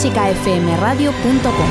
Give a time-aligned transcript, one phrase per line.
[0.00, 1.68] clásicafmradio.com.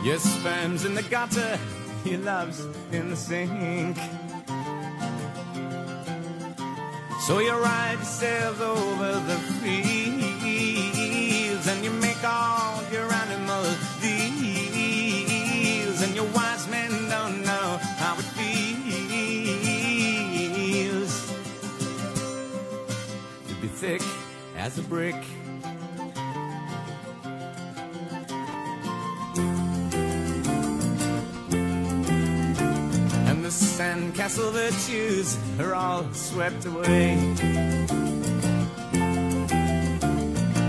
[0.03, 1.57] Your sperm's in the gutter,
[2.05, 3.97] your love's in the sink.
[7.21, 10.49] So you ride yourself over the fields
[11.69, 12.62] and you make all
[24.63, 25.17] as a brick.
[33.29, 37.15] And the sandcastle virtues are all swept away.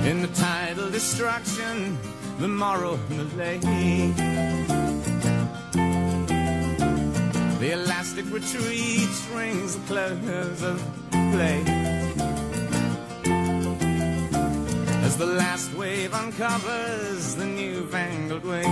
[0.10, 2.00] In the tidal destruction,
[2.40, 3.60] the moral delay.
[7.60, 10.82] The elastic retreat rings the close of
[11.12, 12.03] play.
[15.14, 18.64] As the last wave uncovers the newfangled way.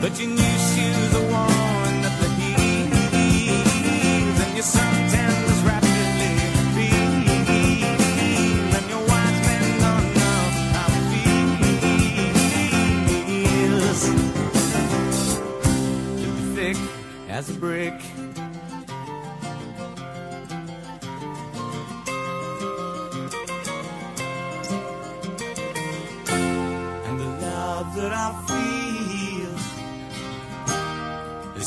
[0.00, 8.74] But your new shoes are worn at the heels, and your suntan is rapidly revealed,
[8.74, 9.04] and your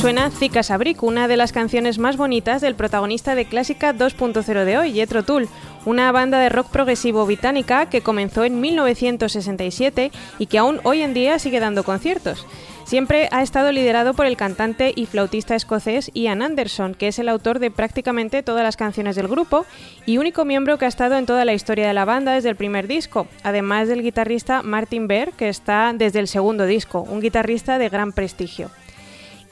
[0.00, 4.78] Suena Zika Sabrik, una de las canciones más bonitas del protagonista de Clásica 2.0 de
[4.78, 5.46] hoy, Jethro Tull,
[5.84, 11.12] una banda de rock progresivo británica que comenzó en 1967 y que aún hoy en
[11.12, 12.46] día sigue dando conciertos.
[12.84, 17.28] Siempre ha estado liderado por el cantante y flautista escocés Ian Anderson, que es el
[17.28, 19.66] autor de prácticamente todas las canciones del grupo
[20.06, 22.56] y único miembro que ha estado en toda la historia de la banda desde el
[22.56, 27.76] primer disco, además del guitarrista Martin Bear, que está desde el segundo disco, un guitarrista
[27.76, 28.70] de gran prestigio.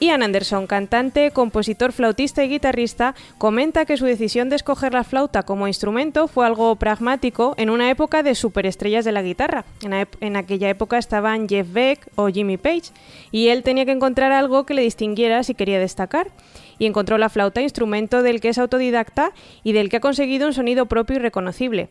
[0.01, 5.43] Ian Anderson, cantante, compositor, flautista y guitarrista, comenta que su decisión de escoger la flauta
[5.43, 9.65] como instrumento fue algo pragmático en una época de superestrellas de la guitarra.
[9.81, 12.93] En, aquella época estaban Jeff Beck o Jimmy Page,
[13.31, 16.31] y él tenía que encontrar algo que le distinguiera si quería destacar.
[16.77, 19.33] Y encontró la flauta, instrumento del que es autodidacta
[19.65, 21.89] y del que ha conseguido un sonido propio y reconocible.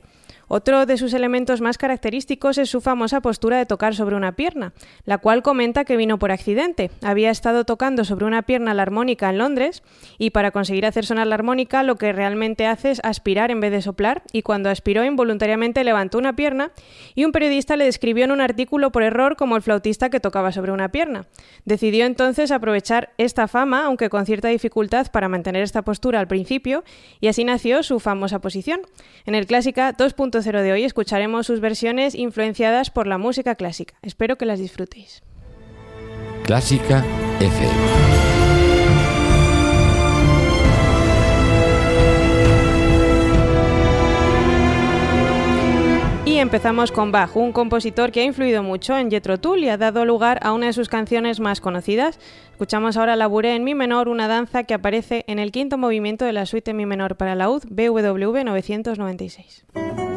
[0.50, 4.72] Otro de sus elementos más característicos es su famosa postura de tocar sobre una pierna,
[5.04, 6.90] la cual comenta que vino por accidente.
[7.02, 9.82] Había estado tocando sobre una pierna la armónica en Londres
[10.16, 13.72] y para conseguir hacer sonar la armónica lo que realmente hace es aspirar en vez
[13.72, 16.70] de soplar y cuando aspiró involuntariamente levantó una pierna
[17.14, 20.50] y un periodista le describió en un artículo por error como el flautista que tocaba
[20.50, 21.26] sobre una pierna.
[21.66, 26.84] Decidió entonces aprovechar esta fama, aunque con cierta dificultad para mantener esta postura al principio,
[27.20, 28.80] y así nació su famosa posición.
[29.26, 33.94] En el Clásica 2.0 de hoy escucharemos sus versiones influenciadas por la música clásica.
[34.02, 35.22] Espero que las disfrutéis.
[36.44, 37.04] Clásica
[37.40, 38.18] FM.
[46.24, 49.76] Y empezamos con Bach, un compositor que ha influido mucho en Jethro Tull y ha
[49.76, 52.20] dado lugar a una de sus canciones más conocidas.
[52.52, 56.32] Escuchamos ahora Labouré en mi menor, una danza que aparece en el quinto movimiento de
[56.32, 60.07] la suite en mi menor para laúd BWV 996.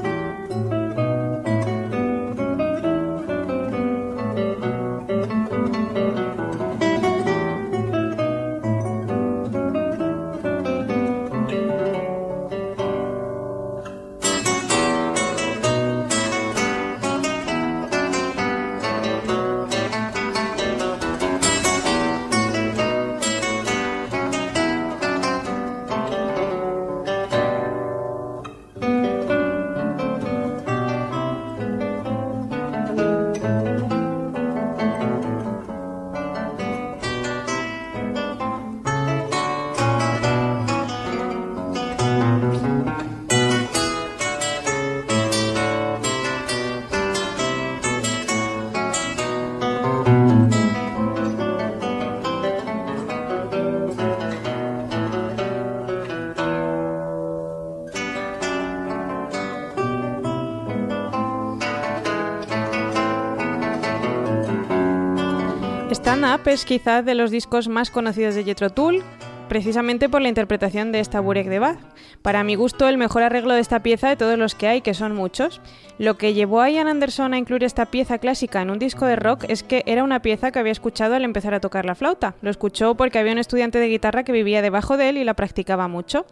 [66.51, 69.01] Es quizás de los discos más conocidos de Jethro Tull,
[69.47, 71.77] precisamente por la interpretación de esta burek de Bach.
[72.21, 74.93] Para mi gusto, el mejor arreglo de esta pieza de todos los que hay, que
[74.93, 75.61] son muchos.
[75.97, 79.15] Lo que llevó a Ian Anderson a incluir esta pieza clásica en un disco de
[79.15, 82.35] rock es que era una pieza que había escuchado al empezar a tocar la flauta.
[82.41, 85.35] Lo escuchó porque había un estudiante de guitarra que vivía debajo de él y la
[85.35, 86.25] practicaba mucho.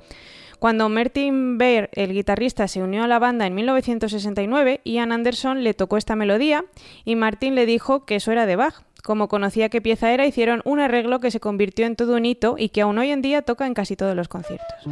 [0.60, 5.74] Cuando Martin Baer, el guitarrista, se unió a la banda en 1969, Ian Anderson le
[5.74, 6.66] tocó esta melodía
[7.06, 8.84] y Martin le dijo que eso era de Bach.
[9.04, 12.56] Como conocía qué pieza era, hicieron un arreglo que se convirtió en todo un hito
[12.58, 14.86] y que aún hoy en día toca en casi todos los conciertos.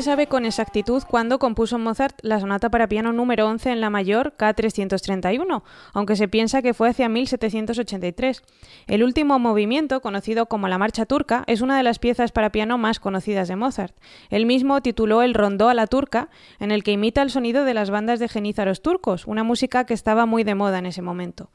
[0.00, 3.90] Se sabe con exactitud cuándo compuso Mozart la sonata para piano número 11 en la
[3.90, 8.42] mayor K331, aunque se piensa que fue hacia 1783.
[8.86, 12.78] El último movimiento, conocido como la Marcha Turca, es una de las piezas para piano
[12.78, 13.94] más conocidas de Mozart.
[14.30, 16.30] Él mismo tituló el Rondó a la Turca,
[16.60, 19.92] en el que imita el sonido de las bandas de genízaros turcos, una música que
[19.92, 21.50] estaba muy de moda en ese momento.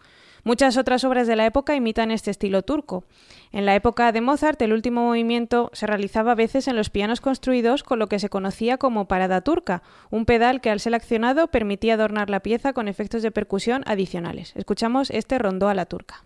[0.48, 3.04] Muchas otras obras de la época imitan este estilo turco.
[3.52, 7.20] En la época de Mozart, el último movimiento se realizaba a veces en los pianos
[7.20, 11.48] construidos con lo que se conocía como parada turca, un pedal que al ser accionado
[11.48, 14.54] permitía adornar la pieza con efectos de percusión adicionales.
[14.56, 16.24] Escuchamos este rondó a la turca.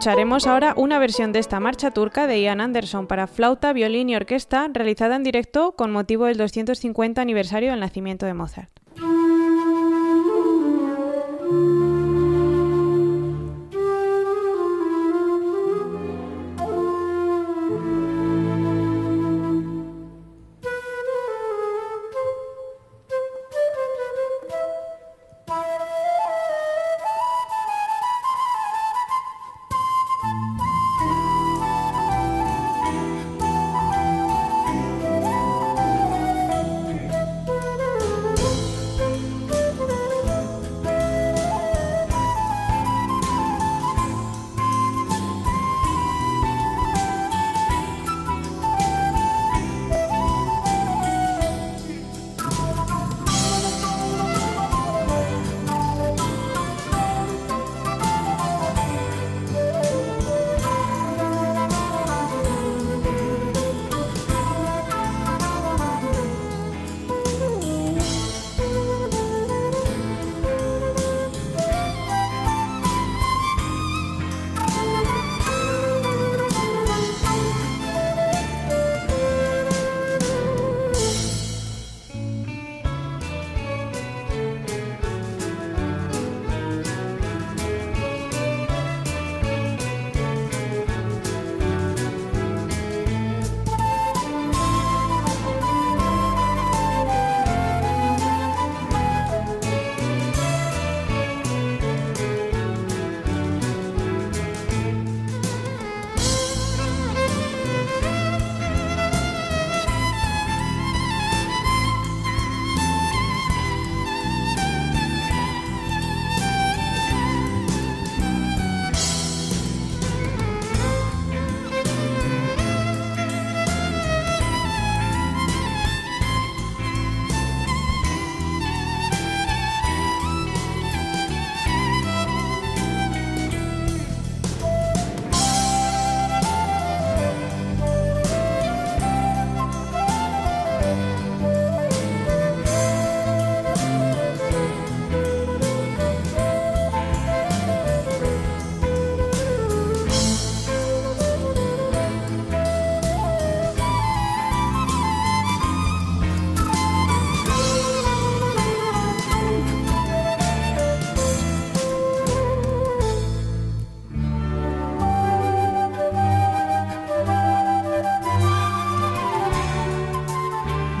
[0.00, 4.16] Escucharemos ahora una versión de esta marcha turca de Ian Anderson para flauta, violín y
[4.16, 8.79] orquesta realizada en directo con motivo del 250 aniversario del nacimiento de Mozart.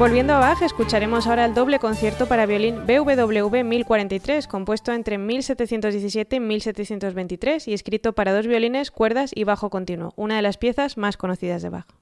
[0.00, 6.36] Volviendo a Bach, escucharemos ahora el doble concierto para violín BWV 1043, compuesto entre 1717
[6.36, 10.96] y 1723 y escrito para dos violines, cuerdas y bajo continuo, una de las piezas
[10.96, 11.99] más conocidas de Bach.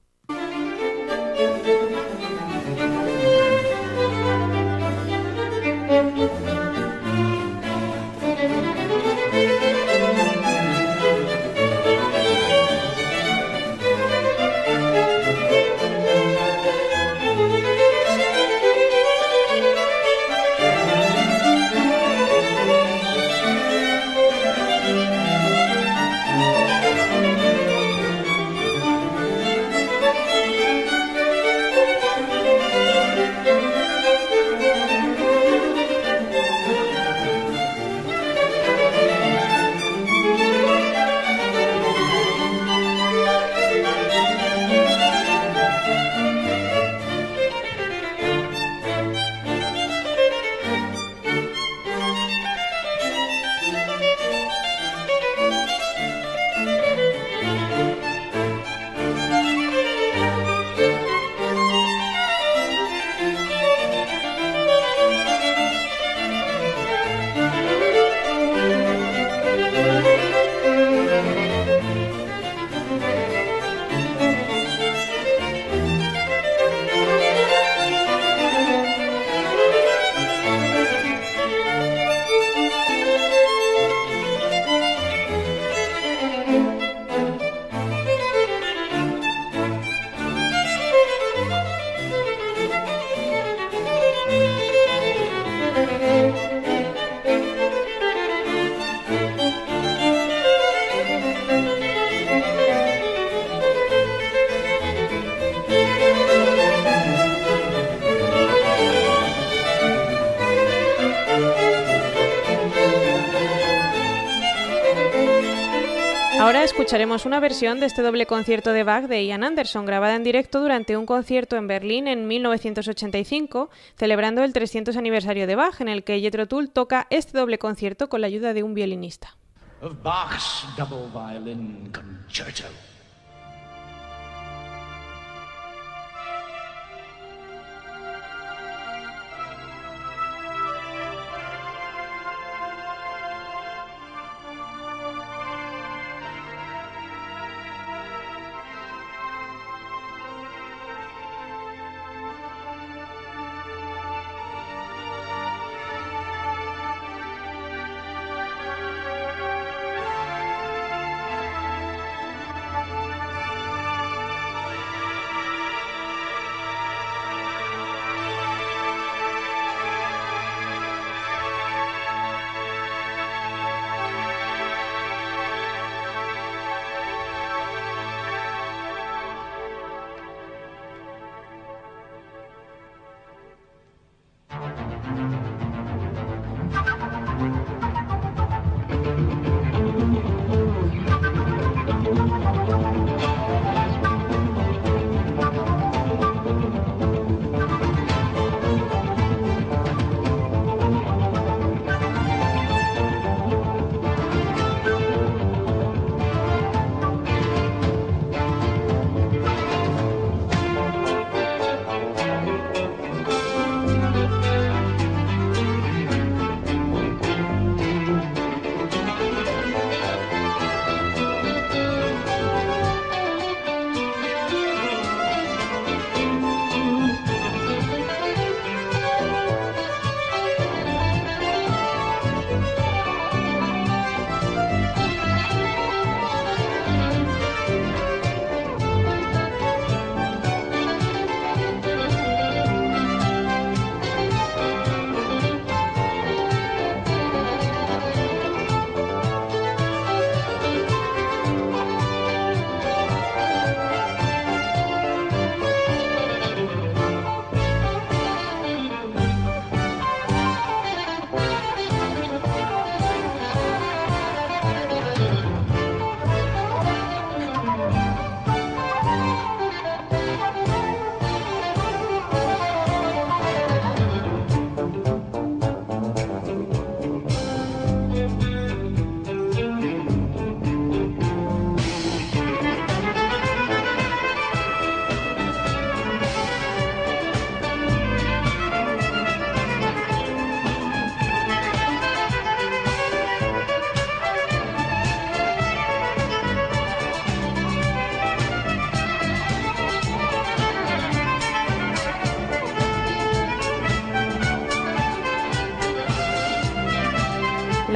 [116.89, 120.59] Escucharemos una versión de este doble concierto de Bach de Ian Anderson, grabada en directo
[120.59, 126.03] durante un concierto en Berlín en 1985, celebrando el 300 aniversario de Bach, en el
[126.03, 129.37] que Jethro Tull toca este doble concierto con la ayuda de un violinista.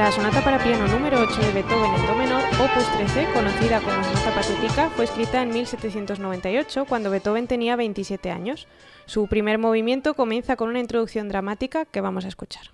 [0.04, 4.04] La sonata para piano número 8 de Beethoven en do menor, opus 13, conocida como
[4.04, 8.68] sonata patética, fue escrita en 1798 cuando Beethoven tenía 27 años.
[9.06, 12.64] Su primer movimiento comienza con una introducción dramática que vamos a escuchar.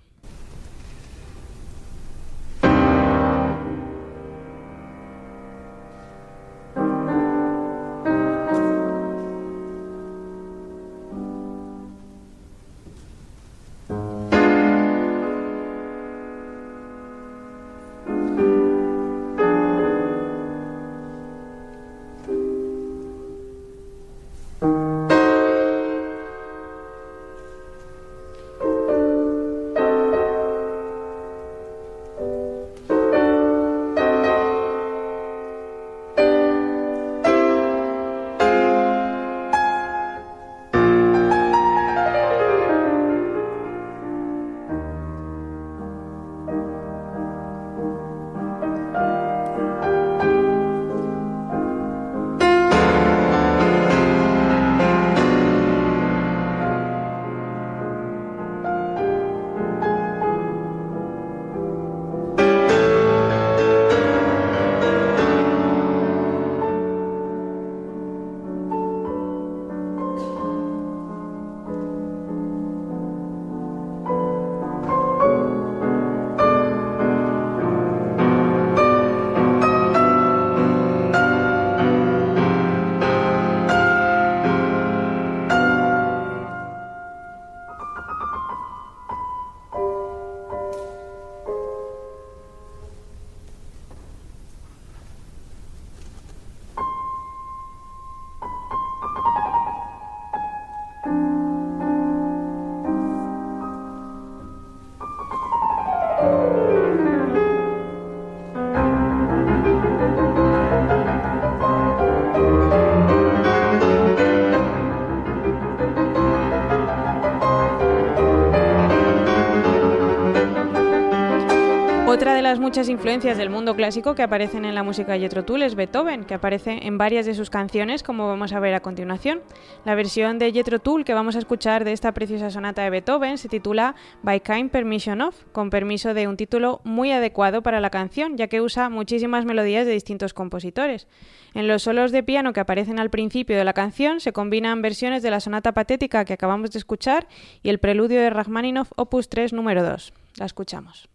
[122.61, 126.25] Muchas influencias del mundo clásico que aparecen en la música de Jethro Tull es Beethoven,
[126.25, 129.40] que aparece en varias de sus canciones, como vamos a ver a continuación.
[129.87, 133.38] La versión de Jethro Tull que vamos a escuchar de esta preciosa sonata de Beethoven
[133.38, 137.88] se titula By Kind Permission Of, con permiso de un título muy adecuado para la
[137.88, 141.09] canción, ya que usa muchísimas melodías de distintos compositores.
[141.55, 145.23] En los solos de piano que aparecen al principio de la canción se combinan versiones
[145.23, 147.27] de la sonata patética que acabamos de escuchar
[147.62, 150.12] y el preludio de Rachmaninoff Opus 3 número 2.
[150.37, 151.09] La escuchamos.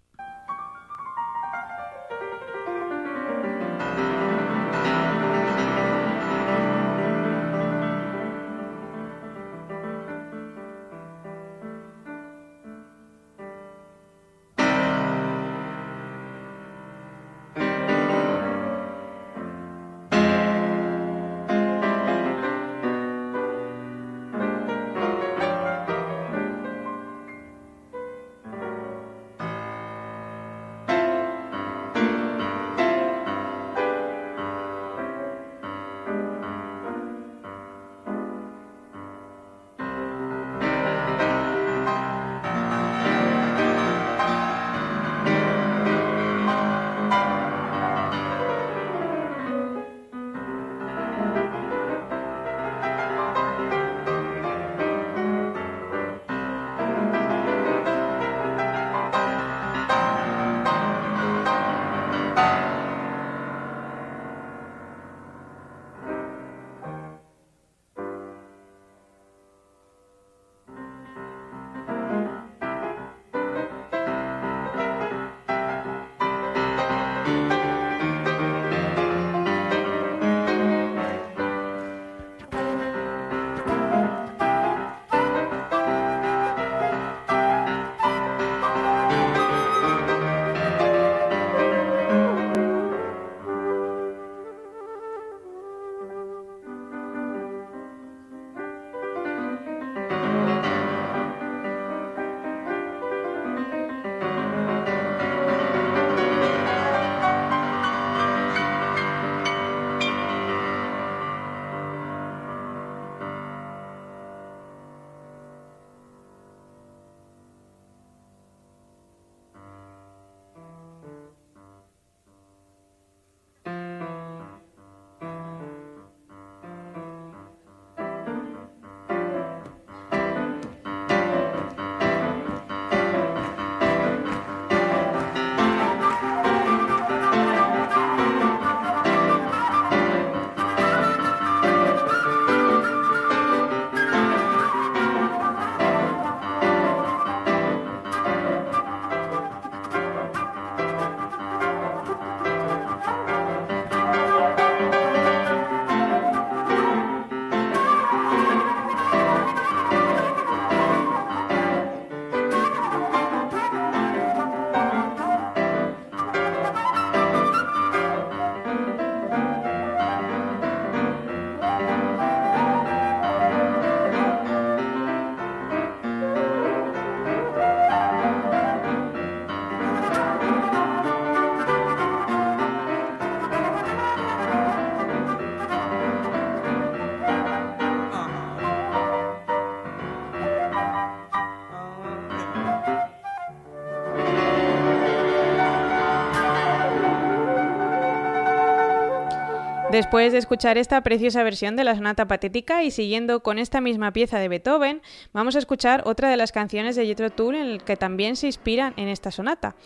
[199.95, 204.11] Después de escuchar esta preciosa versión de la sonata patética y siguiendo con esta misma
[204.11, 207.81] pieza de Beethoven, vamos a escuchar otra de las canciones de Jethro Tull en el
[207.81, 209.77] que también se inspiran en esta sonata.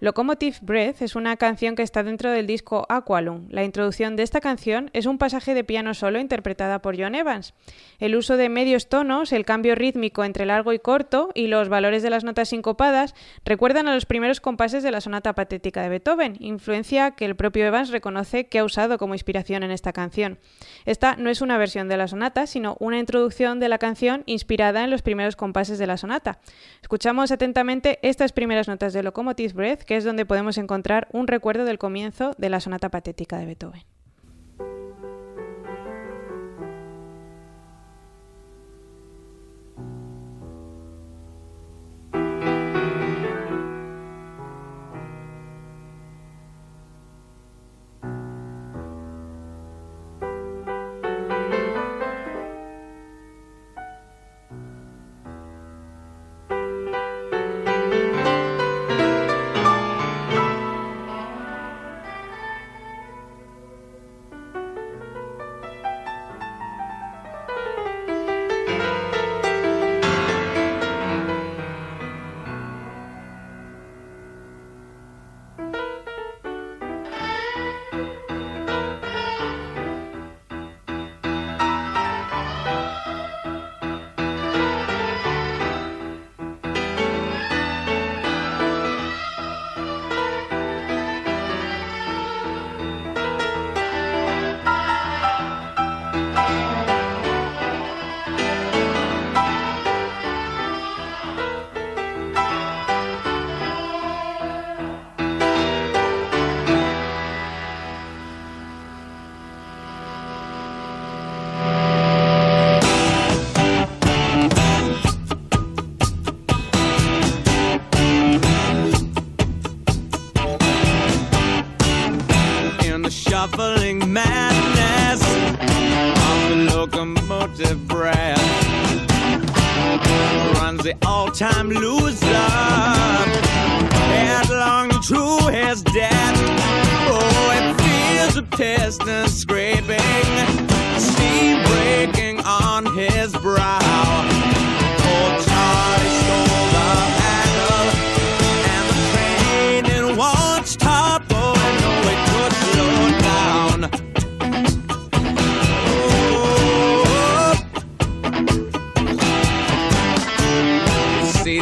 [0.00, 3.42] Locomotive Breath es una canción que está dentro del disco Aqualung.
[3.50, 7.52] La introducción de esta canción es un pasaje de piano solo interpretada por John Evans.
[7.98, 12.02] El uso de medios tonos, el cambio rítmico entre largo y corto y los valores
[12.02, 16.36] de las notas sincopadas recuerdan a los primeros compases de la sonata patética de Beethoven,
[16.40, 20.38] influencia que el propio Evans reconoce que ha usado como inspiración en esta canción.
[20.86, 24.84] Esta no es una versión de la sonata, sino una introducción de la canción inspirada
[24.84, 26.40] en los primeros compases de la sonata.
[26.82, 31.64] Escuchamos atentamente estas primeras notas de Locomotive Breath, que es donde podemos encontrar un recuerdo
[31.64, 33.97] del comienzo de la sonata patética de Beethoven.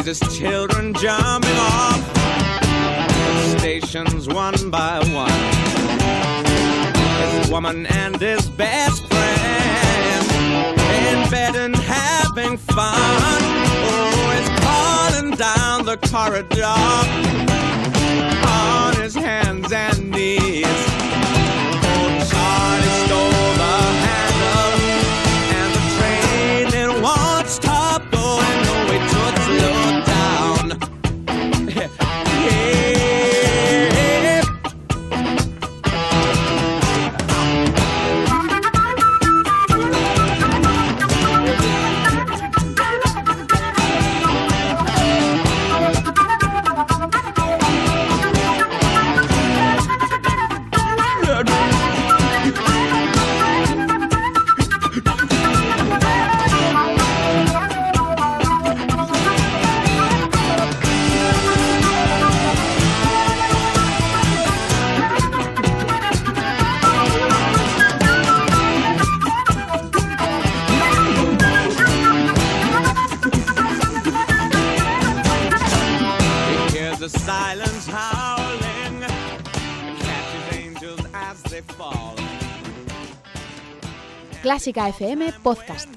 [0.05, 1.99] His children jumping off
[3.59, 5.29] stations one by one.
[7.19, 10.31] His woman and his best friend
[11.11, 13.41] in bed and having fun.
[13.89, 16.63] Oh, he's crawling down the corridor
[18.47, 21.16] on his hands and knees.
[84.47, 85.89] Clásica FM Podcast.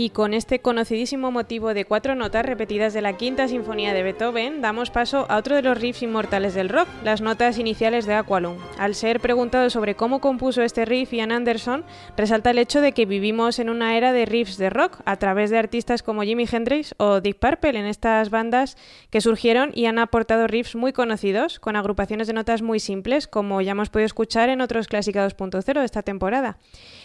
[0.00, 4.62] Y con este conocidísimo motivo de cuatro notas repetidas de la quinta sinfonía de Beethoven,
[4.62, 8.56] damos paso a otro de los riffs inmortales del rock, las notas iniciales de Aqualung.
[8.78, 11.84] Al ser preguntado sobre cómo compuso este riff Ian Anderson,
[12.16, 15.50] resalta el hecho de que vivimos en una era de riffs de rock a través
[15.50, 18.78] de artistas como Jimi Hendrix o Deep Purple en estas bandas
[19.10, 23.60] que surgieron y han aportado riffs muy conocidos con agrupaciones de notas muy simples, como
[23.60, 26.56] ya hemos podido escuchar en otros Clásica 2.0 de esta temporada.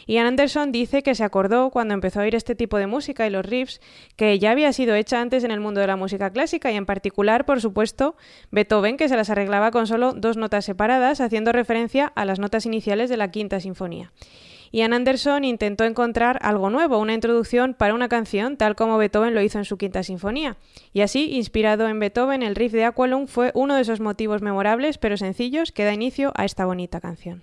[0.07, 3.29] Ian Anderson dice que se acordó cuando empezó a oír este tipo de música y
[3.29, 3.81] los riffs
[4.15, 6.85] que ya había sido hecha antes en el mundo de la música clásica y en
[6.85, 8.15] particular, por supuesto,
[8.51, 12.65] Beethoven que se las arreglaba con solo dos notas separadas, haciendo referencia a las notas
[12.65, 14.11] iniciales de la quinta sinfonía.
[14.71, 19.41] Ian Anderson intentó encontrar algo nuevo, una introducción para una canción, tal como Beethoven lo
[19.41, 20.57] hizo en su quinta sinfonía.
[20.91, 24.97] Y así, inspirado en Beethoven, el riff de Aqualung fue uno de esos motivos memorables
[24.97, 27.41] pero sencillos que da inicio a esta bonita canción.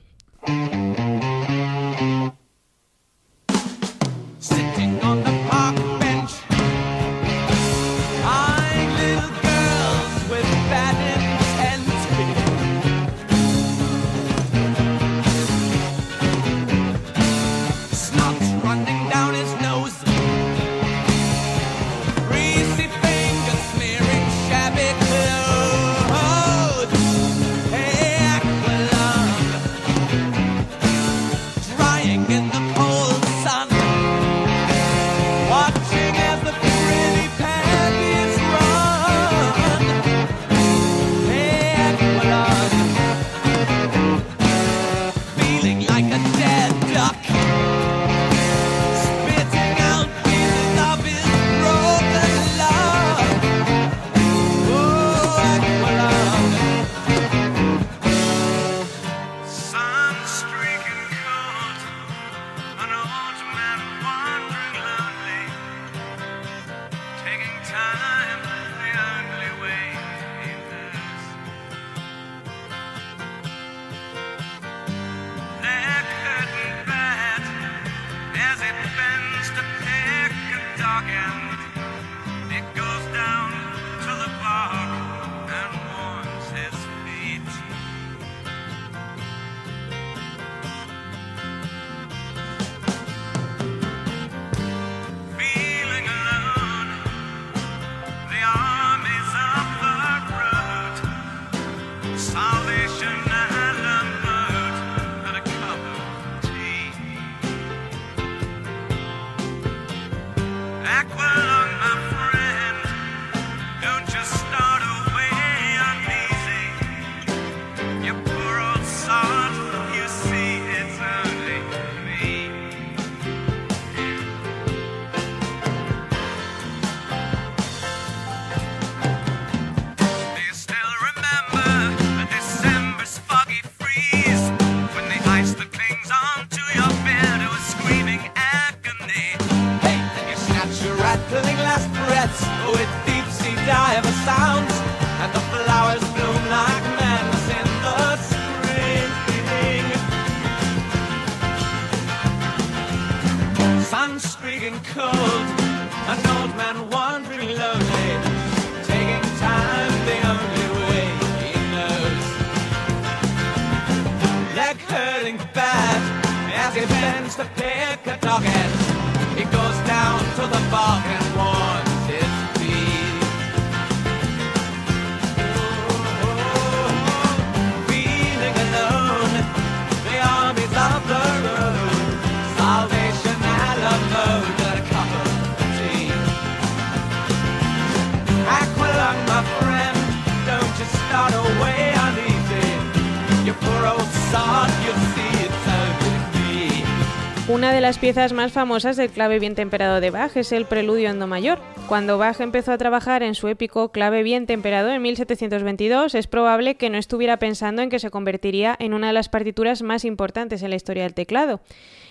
[197.92, 201.26] Las piezas más famosas del clave bien temperado de Bach es el Preludio en Do
[201.26, 201.58] mayor.
[201.92, 206.76] Cuando Bach empezó a trabajar en su épico clave bien temperado en 1722, es probable
[206.76, 210.62] que no estuviera pensando en que se convertiría en una de las partituras más importantes
[210.62, 211.60] en la historia del teclado.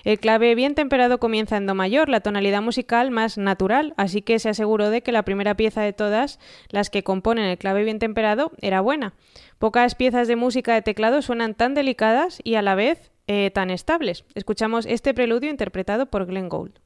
[0.03, 4.37] El clave bien temperado comienza en Do mayor, la tonalidad musical más natural, así que
[4.37, 6.37] se aseguró de que la primera pieza de todas
[6.69, 9.15] las que componen el clave bien temperado era buena.
[9.57, 13.71] Pocas piezas de música de teclado suenan tan delicadas y a la vez eh, tan
[13.71, 14.25] estables.
[14.35, 16.79] Escuchamos este preludio interpretado por Glenn Gould.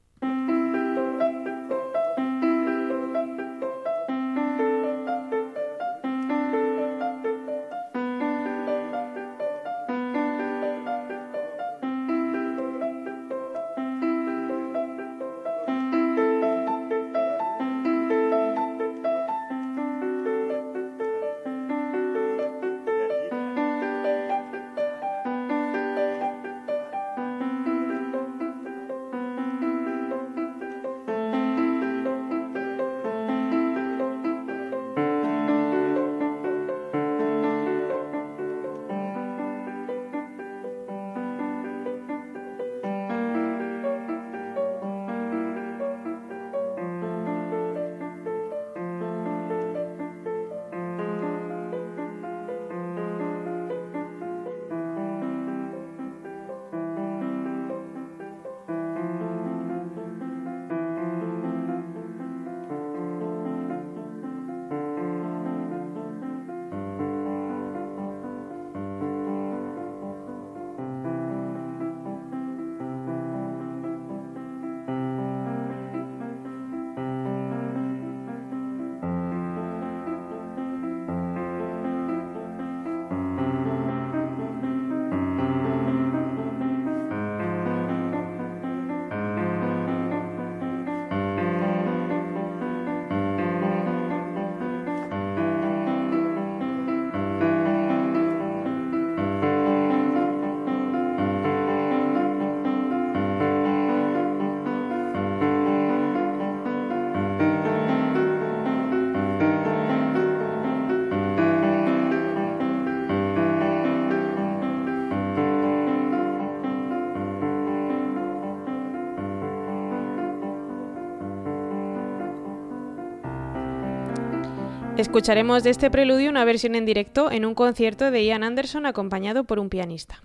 [124.97, 129.43] Escucharemos de este preludio una versión en directo en un concierto de Ian Anderson acompañado
[129.43, 130.21] por un pianista.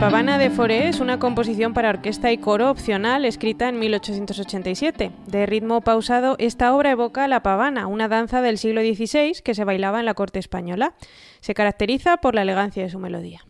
[0.00, 5.12] Pavana de Foré es una composición para orquesta y coro opcional escrita en 1887.
[5.26, 9.64] De ritmo pausado, esta obra evoca la pavana, una danza del siglo XVI que se
[9.64, 10.94] bailaba en la corte española.
[11.42, 13.42] Se caracteriza por la elegancia de su melodía.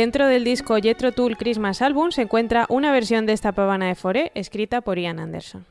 [0.00, 3.94] Dentro del disco Jethro Tull Christmas Album se encuentra una versión de esta pavana de
[3.94, 5.66] Foré escrita por Ian Anderson.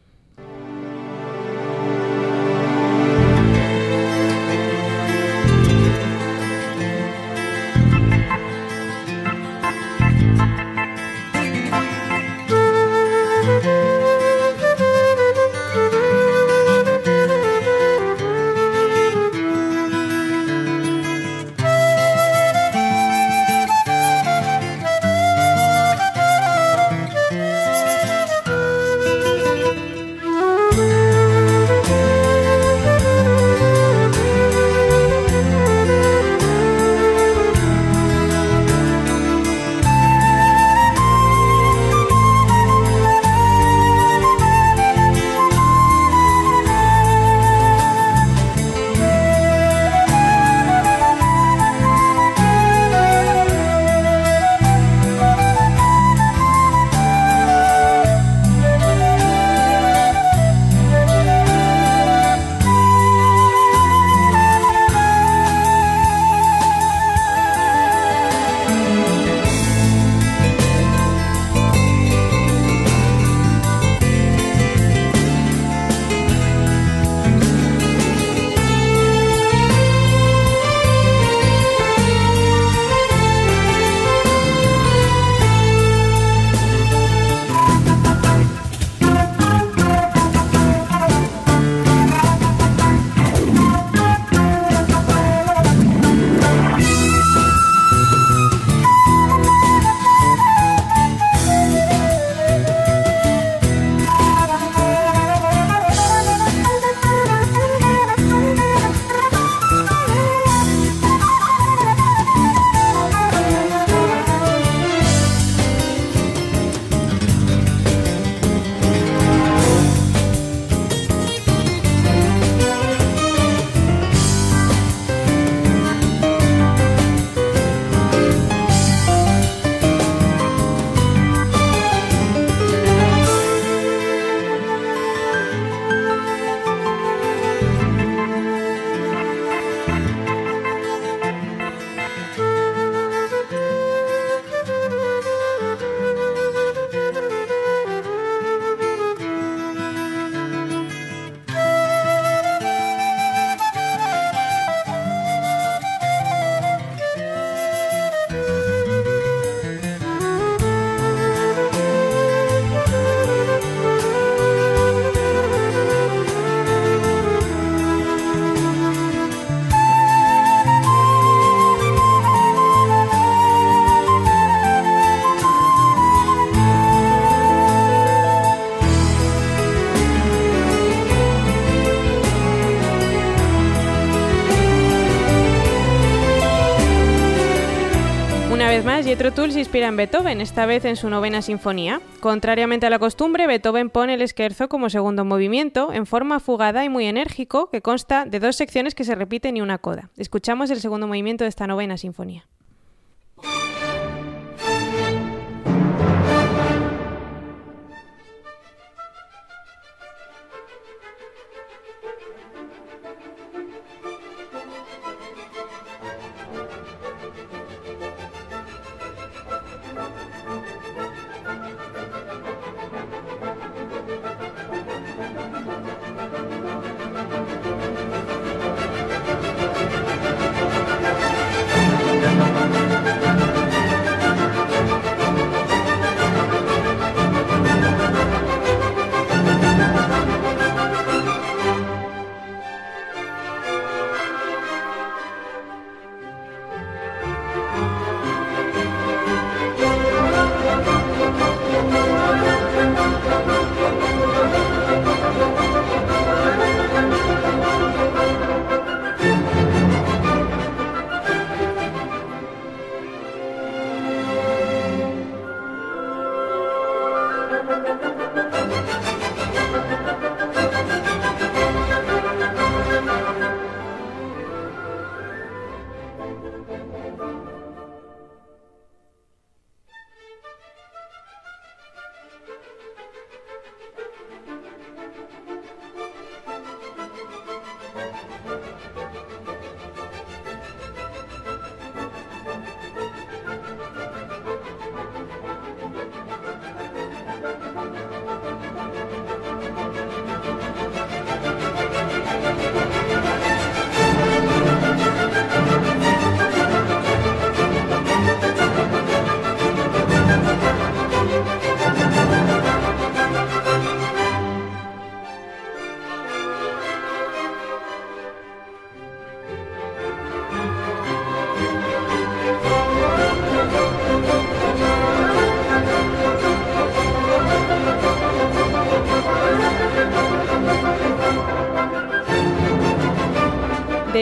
[189.20, 192.00] Jethro Tull se inspira en Beethoven, esta vez en su novena sinfonía.
[192.22, 196.90] Contrariamente a la costumbre, Beethoven pone el scherzo como segundo movimiento, en forma fugada y
[196.90, 200.10] muy enérgico, que consta de dos secciones que se repiten y una coda.
[200.16, 202.48] Escuchamos el segundo movimiento de esta novena sinfonía.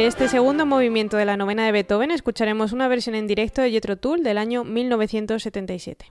[0.08, 3.72] De este segundo movimiento de la novena de Beethoven escucharemos una versión en directo de
[3.72, 6.06] Jethro Tull del año 1977.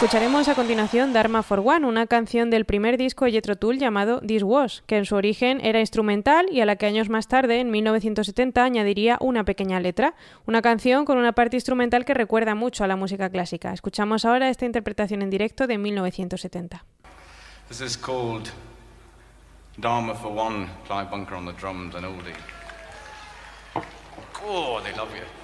[0.00, 4.22] Escucharemos a continuación Dharma for One, una canción del primer disco de Jethro Tull llamado
[4.22, 7.60] This Was, que en su origen era instrumental y a la que años más tarde,
[7.60, 10.14] en 1970, añadiría una pequeña letra.
[10.46, 13.74] Una canción con una parte instrumental que recuerda mucho a la música clásica.
[13.74, 16.82] Escuchamos ahora esta interpretación en directo de 1970.
[17.68, 18.48] This is called
[19.76, 22.32] Dharma for One, Clive Bunker on the drums and oldie.
[24.42, 25.39] Oh, they love you.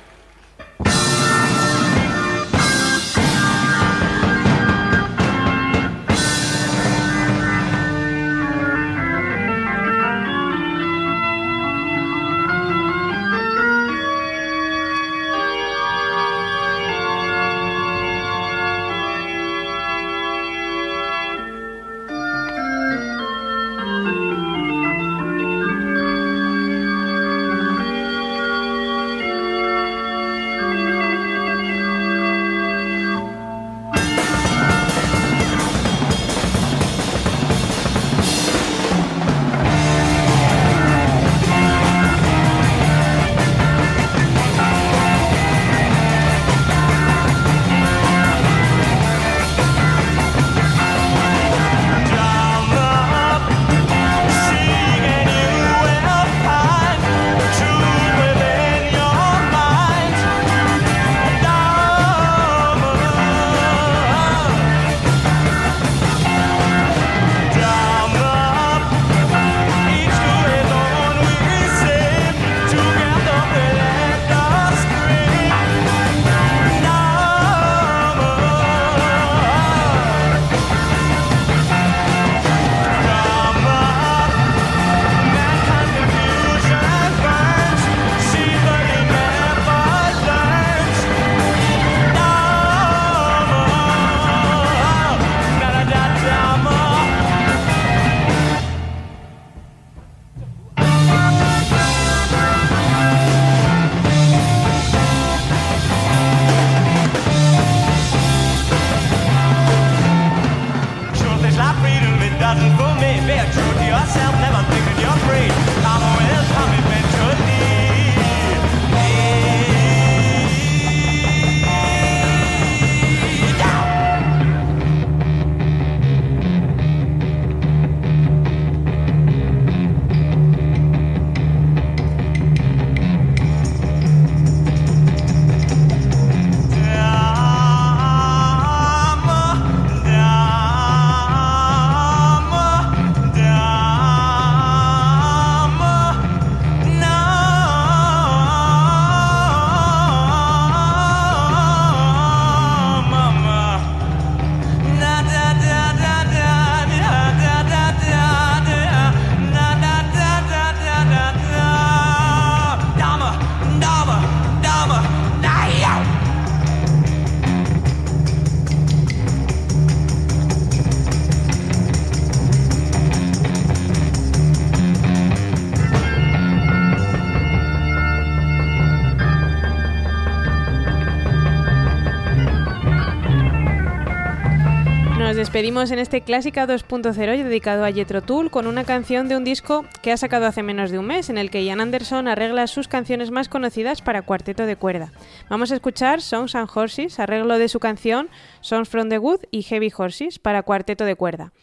[185.57, 189.87] Despedimos en este Clásica 2.0 dedicado a Jethro Tull con una canción de un disco
[190.03, 192.89] que ha sacado hace menos de un mes en el que Ian Anderson arregla sus
[192.89, 195.15] canciones más conocidas para cuarteto de cuerda.
[195.49, 198.29] Vamos a escuchar Songs and Horses, arreglo de su canción
[198.61, 201.55] Songs from the Wood y Heavy Horses para cuarteto de cuerda.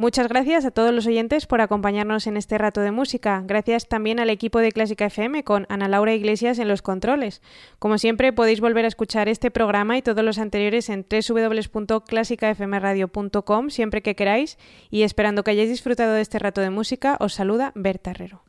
[0.00, 3.42] Muchas gracias a todos los oyentes por acompañarnos en este rato de música.
[3.44, 7.42] Gracias también al equipo de Clásica FM con Ana Laura Iglesias en los controles.
[7.78, 14.00] Como siempre podéis volver a escuchar este programa y todos los anteriores en www.clásicafmradio.com siempre
[14.00, 14.56] que queráis
[14.90, 18.40] y esperando que hayáis disfrutado de este rato de música os saluda Berta Herrero.